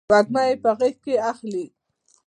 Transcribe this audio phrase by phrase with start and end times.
[0.11, 1.65] وږمه یې په غیږ کې اخلې